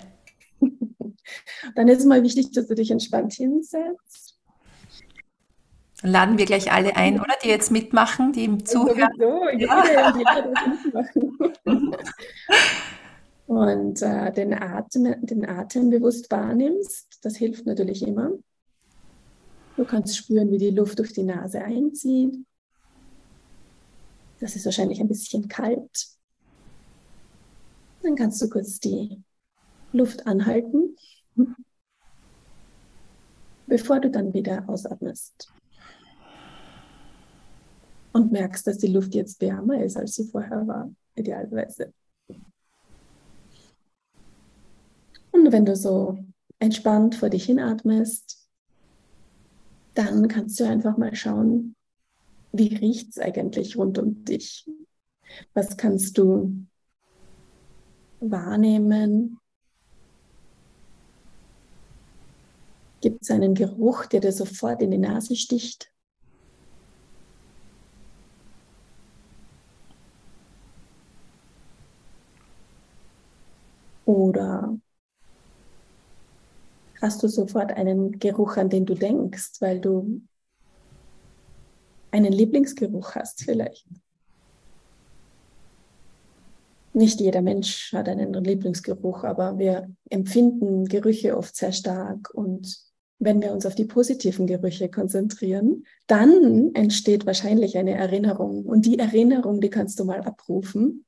[1.75, 4.39] Dann ist es mal wichtig, dass du dich entspannt hinsetzt.
[6.03, 7.35] Dann laden wir gleich alle ein, oder?
[7.43, 9.11] Die jetzt mitmachen, die im Zuhören.
[9.19, 10.15] So, ja.
[10.15, 11.97] mitmachen.
[13.49, 18.31] Und äh, den, Atem, den Atem bewusst wahrnimmst, das hilft natürlich immer.
[19.77, 22.35] Du kannst spüren, wie die Luft durch die Nase einzieht.
[24.41, 26.09] Das ist wahrscheinlich ein bisschen kalt.
[28.03, 29.23] Dann kannst du kurz die
[29.93, 30.97] Luft anhalten,
[33.67, 35.53] bevor du dann wieder ausatmest.
[38.13, 41.93] Und merkst, dass die Luft jetzt wärmer ist, als sie vorher war, idealerweise.
[45.33, 46.19] Und wenn du so
[46.59, 48.46] entspannt vor dich hinatmest,
[49.97, 51.75] dann kannst du einfach mal schauen,
[52.53, 54.69] wie riecht es eigentlich rund um dich?
[55.55, 56.67] Was kannst du
[58.21, 59.39] wahrnehmen?
[63.01, 65.91] Gibt es einen Geruch, der dir sofort in die Nase sticht?
[74.05, 74.79] Oder
[77.01, 80.23] hast du sofort einen Geruch, an den du denkst, weil du
[82.11, 83.87] einen Lieblingsgeruch hast vielleicht.
[86.93, 92.31] Nicht jeder Mensch hat einen Lieblingsgeruch, aber wir empfinden Gerüche oft sehr stark.
[92.33, 92.79] Und
[93.19, 98.65] wenn wir uns auf die positiven Gerüche konzentrieren, dann entsteht wahrscheinlich eine Erinnerung.
[98.65, 101.06] Und die Erinnerung, die kannst du mal abrufen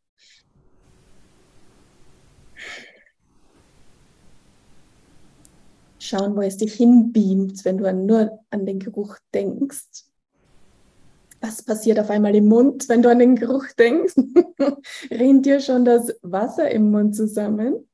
[6.08, 10.04] schauen, wo es dich hinbeamt, wenn du nur an den Geruch denkst.
[11.40, 14.14] Was passiert auf einmal im Mund, wenn du an den Geruch denkst?
[15.10, 17.88] Rinnt dir schon das Wasser im Mund zusammen?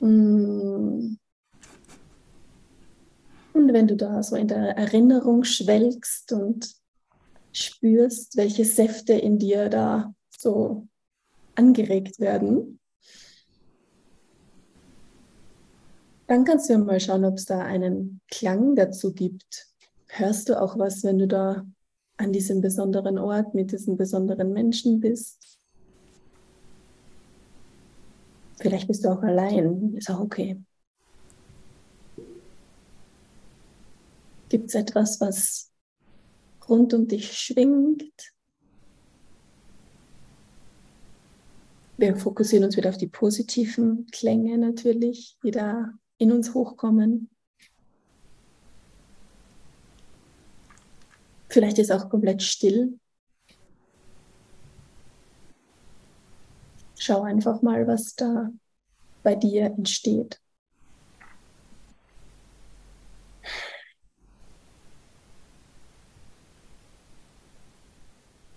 [0.00, 1.16] Mm.
[3.52, 6.74] Und wenn du da so in der Erinnerung schwelgst und
[7.52, 10.88] spürst, welche Säfte in dir da so
[11.54, 12.79] angeregt werden,
[16.30, 19.66] Dann kannst du ja mal schauen, ob es da einen Klang dazu gibt.
[20.06, 21.66] Hörst du auch was, wenn du da
[22.18, 25.58] an diesem besonderen Ort mit diesen besonderen Menschen bist?
[28.60, 30.62] Vielleicht bist du auch allein, ist auch okay.
[34.50, 35.72] Gibt es etwas, was
[36.68, 38.32] rund um dich schwingt?
[41.96, 47.30] Wir fokussieren uns wieder auf die positiven Klänge natürlich, die da in uns hochkommen.
[51.48, 53.00] Vielleicht ist auch komplett still.
[56.98, 58.50] Schau einfach mal, was da
[59.22, 60.38] bei dir entsteht.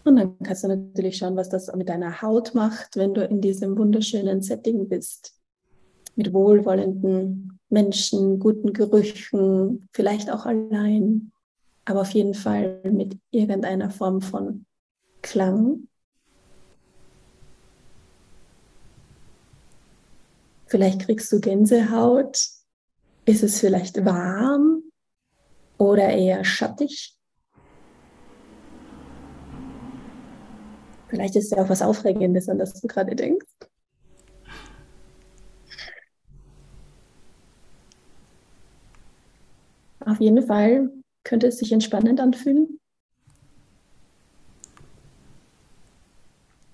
[0.04, 3.40] Und dann kannst du natürlich schauen, was das mit deiner Haut macht, wenn du in
[3.40, 5.43] diesem wunderschönen Setting bist
[6.16, 11.32] mit wohlwollenden Menschen, guten Gerüchen, vielleicht auch allein,
[11.86, 14.66] aber auf jeden Fall mit irgendeiner Form von
[15.22, 15.88] Klang.
[20.68, 22.48] Vielleicht kriegst du Gänsehaut.
[23.26, 24.84] Ist es vielleicht warm
[25.78, 27.16] oder eher schattig?
[31.08, 33.46] Vielleicht ist ja auch was Aufregendes, an das du gerade denkst.
[40.06, 40.92] Auf jeden Fall
[41.24, 42.80] könnte es sich entspannend anfühlen.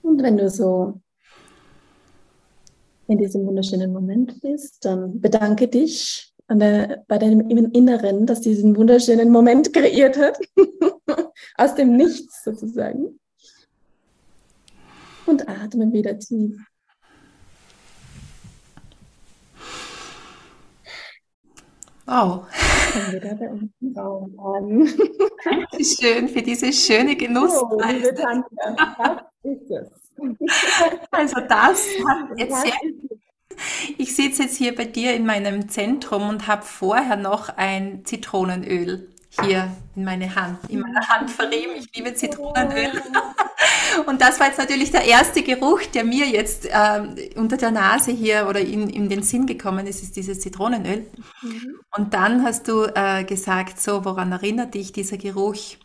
[0.02, 1.00] Und wenn du so
[3.08, 9.30] in diesem wunderschönen Moment bist, dann bedanke dich der, bei deinem Inneren, das diesen wunderschönen
[9.30, 10.40] Moment kreiert hat.
[11.58, 13.20] Aus dem Nichts sozusagen.
[15.28, 16.58] Und atme wieder tief.
[22.08, 22.48] Wow.
[22.92, 24.90] Kommen wir da bei uns im Raum an.
[25.44, 27.54] Dankeschön für diese schöne Genuss.
[27.62, 27.80] Oh.
[31.12, 32.74] Also das hat jetzt sehr
[33.98, 39.10] ich sitze jetzt hier bei dir in meinem Zentrum und habe vorher noch ein Zitronenöl
[39.30, 41.74] hier in meine Hand, in meiner Hand verrieben.
[41.78, 42.92] Ich liebe Zitronenöl.
[44.06, 48.12] Und das war jetzt natürlich der erste Geruch, der mir jetzt ähm, unter der Nase
[48.12, 51.06] hier oder in, in den Sinn gekommen ist, ist dieses Zitronenöl.
[51.42, 51.80] Mhm.
[51.96, 55.78] Und dann hast du äh, gesagt, so, woran erinnert dich dieser Geruch?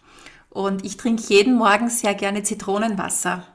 [0.50, 3.46] Und ich trinke jeden Morgen sehr gerne Zitronenwasser.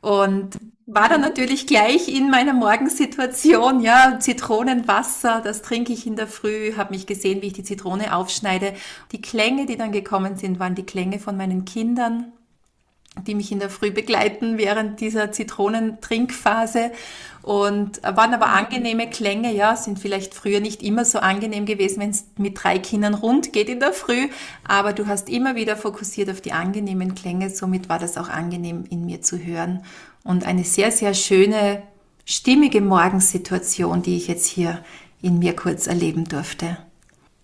[0.00, 0.58] Und
[0.94, 6.74] war dann natürlich gleich in meiner Morgensituation, ja, Zitronenwasser, das trinke ich in der Früh,
[6.76, 8.74] habe mich gesehen, wie ich die Zitrone aufschneide.
[9.12, 12.32] Die Klänge, die dann gekommen sind, waren die Klänge von meinen Kindern,
[13.26, 16.92] die mich in der Früh begleiten während dieser Zitronentrinkphase
[17.42, 22.10] und waren aber angenehme Klänge, ja, sind vielleicht früher nicht immer so angenehm gewesen, wenn
[22.10, 24.28] es mit drei Kindern rund geht in der Früh,
[24.66, 28.84] aber du hast immer wieder fokussiert auf die angenehmen Klänge, somit war das auch angenehm
[28.90, 29.82] in mir zu hören
[30.24, 31.82] und eine sehr, sehr schöne,
[32.24, 34.84] stimmige Morgensituation, die ich jetzt hier
[35.20, 36.78] in mir kurz erleben durfte.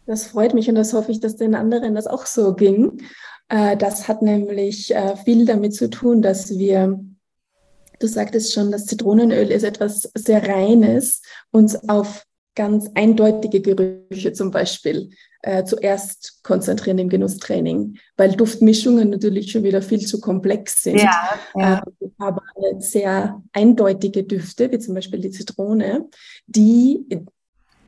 [0.07, 3.03] Das freut mich und das hoffe ich, dass den anderen das auch so ging.
[3.49, 6.99] Äh, das hat nämlich äh, viel damit zu tun, dass wir,
[7.99, 12.25] du sagtest schon, das Zitronenöl ist etwas sehr Reines, uns auf
[12.59, 15.11] ganz eindeutige Gerüche zum Beispiel
[15.43, 21.01] äh, zuerst konzentrieren im Genusstraining, weil Duftmischungen natürlich schon wieder viel zu komplex sind.
[21.01, 21.79] Ja, ja.
[21.79, 22.43] Äh, aber
[22.81, 26.09] sehr eindeutige Düfte, wie zum Beispiel die Zitrone,
[26.49, 27.07] die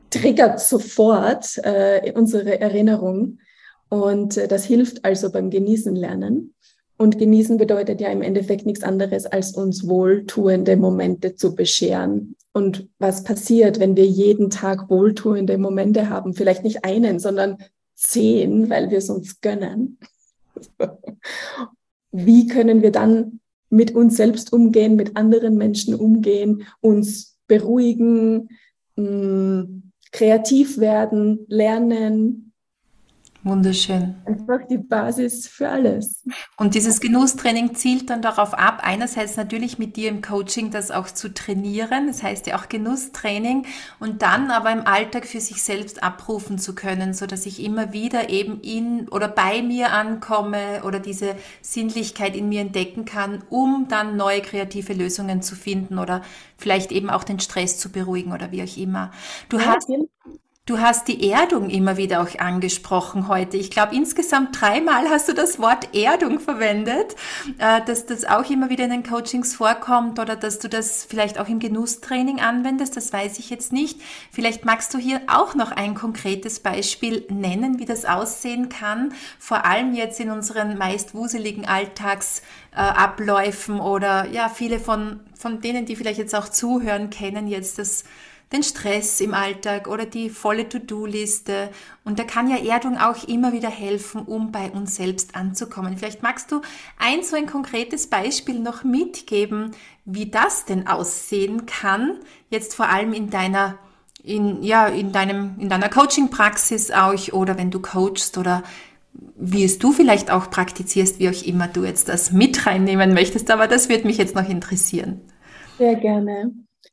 [0.09, 3.39] triggert sofort äh, unsere Erinnerung.
[3.89, 6.53] Und äh, das hilft also beim Genießen lernen.
[7.01, 12.35] Und genießen bedeutet ja im Endeffekt nichts anderes, als uns wohltuende Momente zu bescheren.
[12.53, 16.35] Und was passiert, wenn wir jeden Tag wohltuende Momente haben?
[16.35, 17.57] Vielleicht nicht einen, sondern
[17.95, 19.97] zehn, weil wir es uns gönnen.
[22.11, 23.39] Wie können wir dann
[23.71, 28.49] mit uns selbst umgehen, mit anderen Menschen umgehen, uns beruhigen,
[28.95, 29.65] mh,
[30.11, 32.50] kreativ werden, lernen,
[33.43, 34.15] Wunderschön.
[34.25, 36.23] Einfach die Basis für alles.
[36.57, 41.07] Und dieses Genusstraining zielt dann darauf ab, einerseits natürlich mit dir im Coaching das auch
[41.07, 43.65] zu trainieren, das heißt ja auch Genusstraining,
[43.99, 47.93] und dann aber im Alltag für sich selbst abrufen zu können, so dass ich immer
[47.93, 53.87] wieder eben in oder bei mir ankomme oder diese Sinnlichkeit in mir entdecken kann, um
[53.89, 56.21] dann neue kreative Lösungen zu finden oder
[56.57, 59.11] vielleicht eben auch den Stress zu beruhigen oder wie auch immer.
[59.49, 59.89] Du ja, hast
[60.67, 63.57] Du hast die Erdung immer wieder auch angesprochen heute.
[63.57, 67.15] Ich glaube, insgesamt dreimal hast du das Wort Erdung verwendet,
[67.57, 71.39] äh, dass das auch immer wieder in den Coachings vorkommt oder dass du das vielleicht
[71.39, 72.95] auch im Genusstraining anwendest.
[72.95, 73.99] Das weiß ich jetzt nicht.
[74.29, 79.65] Vielleicht magst du hier auch noch ein konkretes Beispiel nennen, wie das aussehen kann, vor
[79.65, 86.19] allem jetzt in unseren meist wuseligen Alltagsabläufen oder ja, viele von, von denen, die vielleicht
[86.19, 88.03] jetzt auch zuhören, kennen jetzt das
[88.51, 91.69] den Stress im Alltag oder die volle To-Do-Liste.
[92.03, 95.97] Und da kann ja Erdung auch immer wieder helfen, um bei uns selbst anzukommen.
[95.97, 96.61] Vielleicht magst du
[96.99, 99.71] ein so ein konkretes Beispiel noch mitgeben,
[100.05, 103.77] wie das denn aussehen kann, jetzt vor allem in deiner
[104.23, 108.61] in, ja, in deinem, in deiner Coaching-Praxis auch oder wenn du coachst oder
[109.13, 113.49] wie es du vielleicht auch praktizierst, wie auch immer du jetzt das mit reinnehmen möchtest.
[113.51, 115.21] Aber das würde mich jetzt noch interessieren.
[115.77, 116.51] Sehr gerne.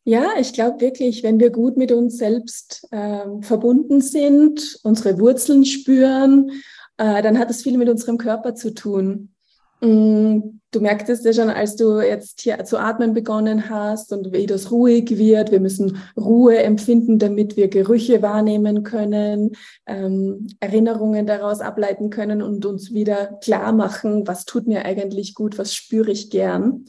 [0.08, 5.66] Ja, ich glaube wirklich, wenn wir gut mit uns selbst äh, verbunden sind, unsere Wurzeln
[5.66, 6.50] spüren,
[6.96, 9.34] äh, dann hat es viel mit unserem Körper zu tun.
[9.82, 14.46] Mm, du merktest ja schon, als du jetzt hier zu atmen begonnen hast und wie
[14.46, 15.52] das ruhig wird.
[15.52, 22.64] Wir müssen Ruhe empfinden, damit wir Gerüche wahrnehmen können, ähm, Erinnerungen daraus ableiten können und
[22.64, 26.86] uns wieder klar machen, was tut mir eigentlich gut, was spüre ich gern.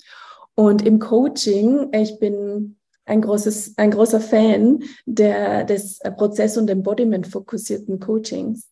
[0.55, 2.77] Und im Coaching, ich bin
[3.09, 8.69] ein, großes, ein großer Fan der, des Prozess- und Embodiment-fokussierten Coachings.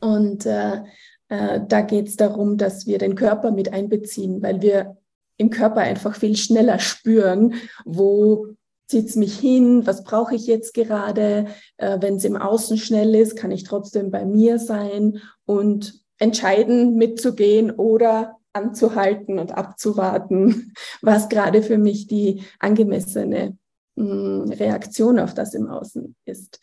[0.00, 0.82] Und äh,
[1.28, 4.96] äh, da geht es darum, dass wir den Körper mit einbeziehen, weil wir
[5.38, 7.54] im Körper einfach viel schneller spüren,
[7.84, 8.48] wo
[8.88, 11.46] zieht es mich hin, was brauche ich jetzt gerade.
[11.76, 16.96] Äh, Wenn es im Außen schnell ist, kann ich trotzdem bei mir sein und entscheiden,
[16.96, 23.56] mitzugehen oder anzuhalten und abzuwarten, was gerade für mich die angemessene
[23.96, 26.60] mm, Reaktion auf das im Außen ist.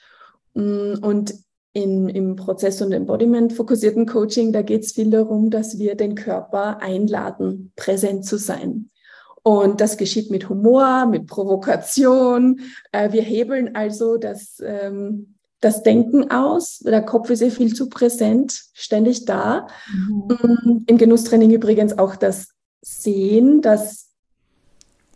[0.53, 1.35] Mm, und
[1.73, 6.81] in, im Prozess- und Embodiment-fokussierten Coaching, da geht es viel darum, dass wir den Körper
[6.81, 8.91] einladen, präsent zu sein.
[9.41, 12.61] Und das geschieht mit Humor, mit Provokation.
[12.91, 16.79] Äh, wir hebeln also das, ähm, das Denken aus.
[16.79, 19.67] Der Kopf ist ja viel zu präsent, ständig da.
[19.91, 20.83] Mhm.
[20.87, 22.49] Im Genusstraining übrigens auch das
[22.81, 24.09] Sehen, das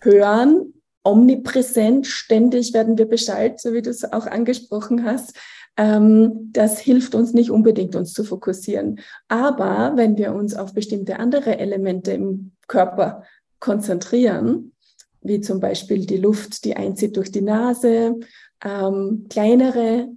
[0.01, 0.73] Hören,
[1.03, 5.35] omnipräsent, ständig werden wir Bescheid, so wie du es auch angesprochen hast.
[5.75, 8.99] Ähm, das hilft uns nicht unbedingt, uns zu fokussieren.
[9.27, 13.23] Aber wenn wir uns auf bestimmte andere Elemente im Körper
[13.59, 14.73] konzentrieren,
[15.21, 18.15] wie zum Beispiel die Luft, die einzieht durch die Nase,
[18.63, 20.09] ähm, kleinere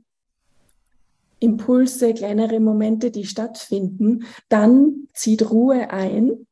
[1.41, 6.47] Impulse, kleinere Momente, die stattfinden, dann zieht Ruhe ein.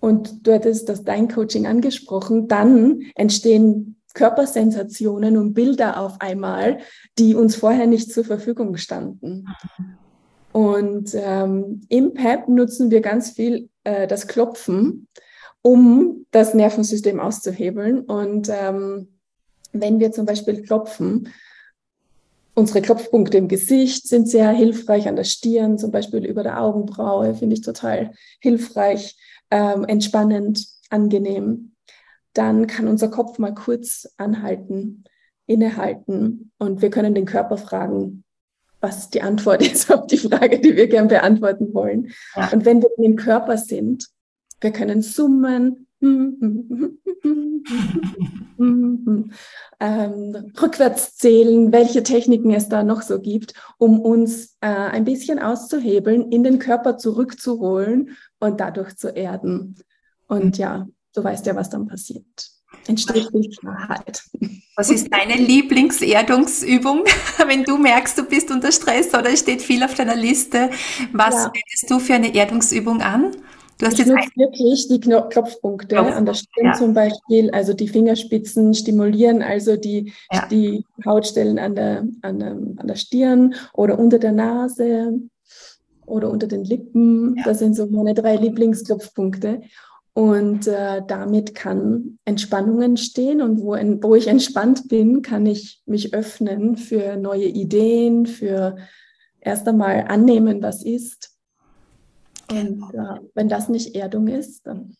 [0.00, 6.78] Und du hattest das dein Coaching angesprochen, dann entstehen Körpersensationen und Bilder auf einmal,
[7.18, 9.46] die uns vorher nicht zur Verfügung standen.
[10.52, 15.08] Und ähm, im PEP nutzen wir ganz viel äh, das Klopfen,
[15.62, 18.00] um das Nervensystem auszuhebeln.
[18.00, 19.08] Und ähm,
[19.72, 21.28] wenn wir zum Beispiel klopfen,
[22.54, 27.34] unsere Klopfpunkte im Gesicht sind sehr hilfreich, an der Stirn, zum Beispiel über der Augenbraue,
[27.34, 29.16] finde ich total hilfreich,
[29.50, 31.72] ähm, entspannend, angenehm.
[32.34, 35.04] Dann kann unser Kopf mal kurz anhalten,
[35.46, 38.24] innehalten und wir können den Körper fragen,
[38.80, 42.12] was die Antwort ist auf die Frage, die wir gern beantworten wollen.
[42.34, 42.50] Ja.
[42.52, 44.08] Und wenn wir im Körper sind,
[44.60, 46.98] wir können summen, ähm,
[50.60, 56.32] rückwärts zählen, welche Techniken es da noch so gibt, um uns äh, ein bisschen auszuhebeln,
[56.32, 59.76] in den Körper zurückzuholen und dadurch zu erden.
[60.26, 62.24] Und ja, du weißt ja, was dann passiert.
[62.88, 64.24] Entsteht viel Klarheit.
[64.76, 67.04] Was ist deine Lieblingserdungsübung,
[67.46, 70.70] wenn du merkst, du bist unter Stress oder es steht viel auf deiner Liste?
[71.12, 71.52] Was ja.
[71.52, 73.36] wendest du für eine Erdungsübung an?
[73.78, 76.14] Du hast ich nutze wirklich die Klopfpunkte Klopf.
[76.14, 76.72] an der Stirn ja.
[76.72, 80.46] zum Beispiel, also die Fingerspitzen stimulieren also die, ja.
[80.46, 85.20] die Hautstellen an der, an, der, an der Stirn oder unter der Nase
[86.06, 87.34] oder unter den Lippen.
[87.38, 87.44] Ja.
[87.44, 89.62] Das sind so meine drei Lieblingsklopfpunkte.
[90.14, 93.72] Und äh, damit kann Entspannung entstehen und wo,
[94.06, 98.76] wo ich entspannt bin, kann ich mich öffnen für neue Ideen, für
[99.40, 101.31] erst einmal annehmen, was ist
[102.50, 104.94] und äh, wenn das nicht Erdung ist, dann.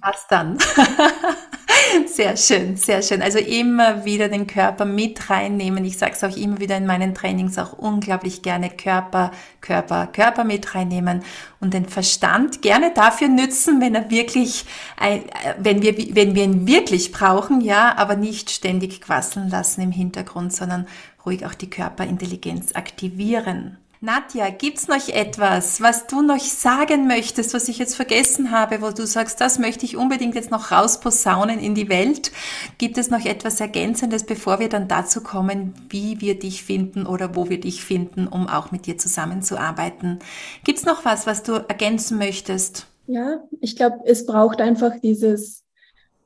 [0.00, 0.58] Was dann?
[2.06, 3.22] sehr schön, sehr schön.
[3.22, 5.84] Also immer wieder den Körper mit reinnehmen.
[5.84, 10.44] Ich sage es auch immer wieder in meinen Trainings auch unglaublich gerne Körper, Körper, Körper
[10.44, 11.22] mit reinnehmen
[11.60, 14.66] und den Verstand gerne dafür nützen, wenn er wirklich,
[15.00, 15.20] äh,
[15.58, 20.52] wenn wir, wenn wir ihn wirklich brauchen, ja, aber nicht ständig quasseln lassen im Hintergrund,
[20.52, 20.86] sondern
[21.24, 23.78] ruhig auch die Körperintelligenz aktivieren.
[24.00, 28.90] Nadja, gibt's noch etwas, was du noch sagen möchtest, was ich jetzt vergessen habe, wo
[28.90, 32.30] du sagst, das möchte ich unbedingt jetzt noch rausposaunen in die Welt?
[32.78, 37.34] Gibt es noch etwas Ergänzendes, bevor wir dann dazu kommen, wie wir dich finden oder
[37.34, 40.20] wo wir dich finden, um auch mit dir zusammenzuarbeiten?
[40.62, 42.86] Gibt's noch was, was du ergänzen möchtest?
[43.08, 45.64] Ja, ich glaube, es braucht einfach dieses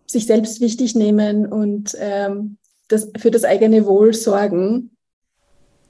[0.07, 2.59] sich selbst wichtig nehmen und ähm,
[2.89, 4.91] das, für das eigene Wohl sorgen.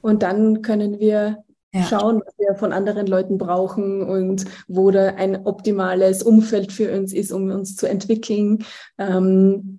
[0.01, 1.43] Und dann können wir
[1.73, 1.85] ja.
[1.85, 7.13] schauen, was wir von anderen Leuten brauchen und wo da ein optimales Umfeld für uns
[7.13, 8.65] ist, um uns zu entwickeln.
[8.99, 9.79] Ähm,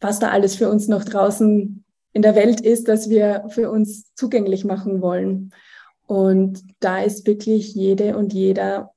[0.00, 4.14] was da alles für uns noch draußen in der Welt ist, dass wir für uns
[4.14, 5.52] zugänglich machen wollen.
[6.06, 8.92] Und da ist wirklich jede und jeder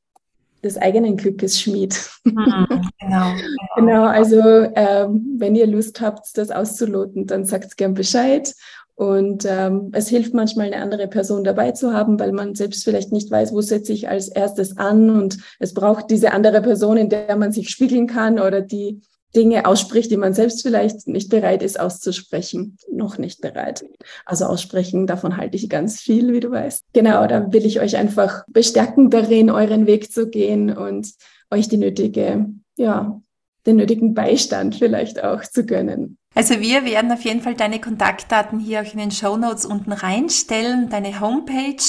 [0.63, 1.99] des eigenen Glückes Schmied.
[2.23, 2.67] Mhm,
[2.99, 3.33] genau,
[3.75, 4.03] genau.
[4.03, 8.53] also ähm, wenn ihr Lust habt, das auszuloten, dann sagt gern Bescheid
[8.95, 13.11] und ähm, es hilft manchmal, eine andere Person dabei zu haben, weil man selbst vielleicht
[13.11, 15.09] nicht weiß, wo setze ich als erstes an.
[15.09, 19.01] Und es braucht diese andere Person, in der man sich spiegeln kann oder die
[19.35, 22.77] Dinge ausspricht, die man selbst vielleicht nicht bereit ist auszusprechen.
[22.91, 23.85] Noch nicht bereit.
[24.25, 26.83] Also aussprechen, davon halte ich ganz viel, wie du weißt.
[26.93, 31.11] Genau, da will ich euch einfach bestärken darin, euren Weg zu gehen und
[31.49, 32.45] euch die nötige,
[32.77, 33.21] ja,
[33.65, 36.17] den nötigen Beistand vielleicht auch zu gönnen.
[36.33, 39.91] Also wir werden auf jeden Fall deine Kontaktdaten hier auch in den Show Notes unten
[39.91, 41.83] reinstellen, deine Homepage.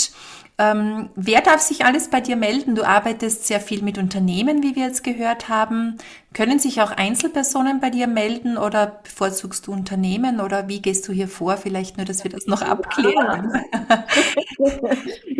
[0.58, 2.74] Ähm, wer darf sich alles bei dir melden?
[2.74, 5.96] Du arbeitest sehr viel mit Unternehmen, wie wir jetzt gehört haben.
[6.34, 11.12] Können sich auch Einzelpersonen bei dir melden oder bevorzugst du Unternehmen oder wie gehst du
[11.12, 11.56] hier vor?
[11.56, 13.52] Vielleicht nur, dass wir das noch abklären.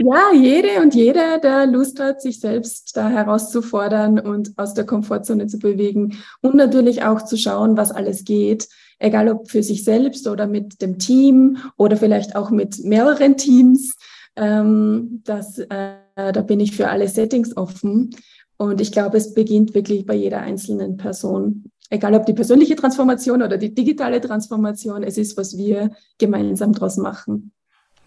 [0.04, 5.46] Ja, jede und jeder, der Lust hat, sich selbst da herauszufordern und aus der Komfortzone
[5.46, 8.66] zu bewegen und natürlich auch zu schauen, was alles geht
[9.02, 13.94] egal ob für sich selbst oder mit dem Team oder vielleicht auch mit mehreren Teams.
[14.36, 18.10] Ähm, das, äh, da bin ich für alle Settings offen.
[18.56, 21.64] Und ich glaube, es beginnt wirklich bei jeder einzelnen Person.
[21.90, 26.96] Egal ob die persönliche Transformation oder die digitale Transformation, es ist, was wir gemeinsam daraus
[26.96, 27.52] machen.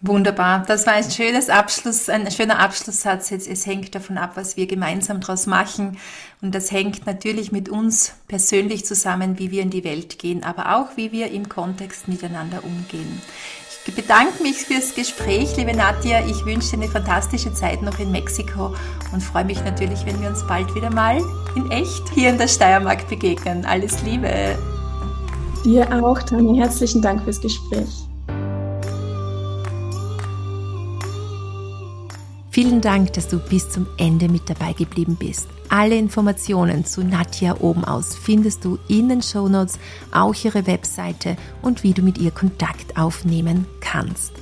[0.02, 0.64] Wunderbar.
[0.66, 3.30] Das war ein schönes Abschluss, ein schöner Abschlusssatz.
[3.30, 5.96] Jetzt, es hängt davon ab, was wir gemeinsam daraus machen.
[6.42, 10.76] Und das hängt natürlich mit uns persönlich zusammen, wie wir in die Welt gehen, aber
[10.76, 13.22] auch wie wir im Kontext miteinander umgehen.
[13.88, 16.26] Ich bedanke mich fürs Gespräch, liebe Nadja.
[16.26, 18.74] Ich wünsche dir eine fantastische Zeit noch in Mexiko
[19.12, 21.20] und freue mich natürlich, wenn wir uns bald wieder mal
[21.54, 23.64] in echt hier in der Steiermark begegnen.
[23.64, 24.58] Alles Liebe.
[25.64, 26.64] Dir auch, Tanja.
[26.64, 27.88] Herzlichen Dank fürs Gespräch.
[32.50, 35.46] Vielen Dank, dass du bis zum Ende mit dabei geblieben bist.
[35.68, 39.78] Alle Informationen zu Nadja oben aus findest du in den Show Notes,
[40.12, 44.32] auch ihre Webseite und wie du mit ihr Kontakt aufnehmen kannst.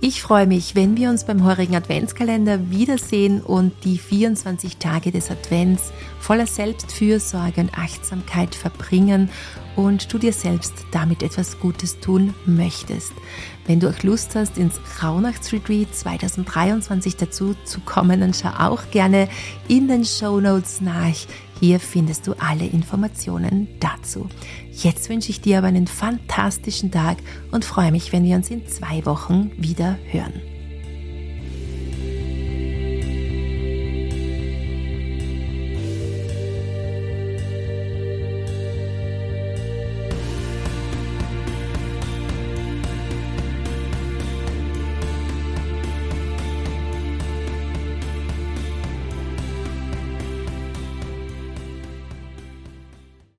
[0.00, 5.30] Ich freue mich, wenn wir uns beim heurigen Adventskalender wiedersehen und die 24 Tage des
[5.30, 9.30] Advents voller Selbstfürsorge und Achtsamkeit verbringen
[9.74, 13.12] und du dir selbst damit etwas Gutes tun möchtest.
[13.66, 19.28] Wenn du auch Lust hast, ins Rauhnachtsretreat 2023 dazu zu kommen, dann schau auch gerne
[19.68, 21.14] in den Show Notes nach.
[21.60, 24.28] Hier findest du alle Informationen dazu.
[24.72, 27.18] Jetzt wünsche ich dir aber einen fantastischen Tag
[27.50, 30.55] und freue mich, wenn wir uns in zwei Wochen wieder hören.